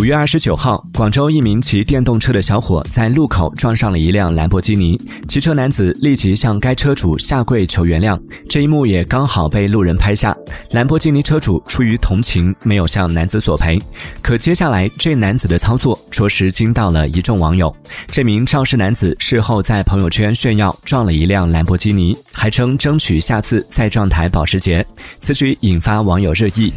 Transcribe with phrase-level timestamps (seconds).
[0.00, 8.18] 五月二十九号广州一名骑电动车的小伙在路口撞上了一辆兰博基尼骑车男子立即向该车主下跪求原谅
[8.48, 10.34] 这一幕也刚好被路人拍下。
[10.70, 13.78] 兰博基尼车主出于同情没有向男子索赔。
[14.22, 17.70] 可接下来这男子的操作着实惊到了一众网友。
[18.06, 24.82] 这名肇事男子事后在朋友圈炫耀撞了一辆兰博基尼还称争取下次再撞台保时捷。
[25.18, 26.72] 此举引发网友热议。